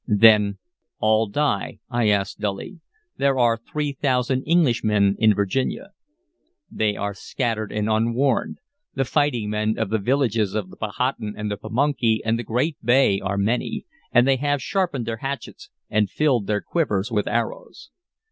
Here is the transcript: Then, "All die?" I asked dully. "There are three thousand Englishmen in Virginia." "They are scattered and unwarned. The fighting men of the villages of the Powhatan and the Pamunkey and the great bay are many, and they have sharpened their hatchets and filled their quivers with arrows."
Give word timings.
Then, 0.07 0.57
"All 0.97 1.27
die?" 1.27 1.77
I 1.87 2.09
asked 2.09 2.39
dully. 2.39 2.79
"There 3.17 3.37
are 3.37 3.55
three 3.55 3.93
thousand 3.93 4.45
Englishmen 4.47 5.15
in 5.19 5.35
Virginia." 5.35 5.91
"They 6.71 6.95
are 6.95 7.13
scattered 7.13 7.71
and 7.71 7.87
unwarned. 7.87 8.57
The 8.95 9.05
fighting 9.05 9.51
men 9.51 9.77
of 9.77 9.91
the 9.91 9.99
villages 9.99 10.55
of 10.55 10.71
the 10.71 10.75
Powhatan 10.77 11.35
and 11.37 11.51
the 11.51 11.57
Pamunkey 11.57 12.21
and 12.25 12.39
the 12.39 12.43
great 12.43 12.83
bay 12.83 13.19
are 13.21 13.37
many, 13.37 13.85
and 14.11 14.27
they 14.27 14.37
have 14.37 14.59
sharpened 14.59 15.05
their 15.05 15.17
hatchets 15.17 15.69
and 15.87 16.09
filled 16.09 16.47
their 16.47 16.61
quivers 16.61 17.11
with 17.11 17.27
arrows." 17.27 17.91